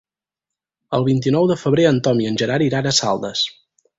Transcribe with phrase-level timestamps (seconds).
[0.97, 3.45] El vint-i-nou de febrer en Tom i en Gerard iran a Saldes.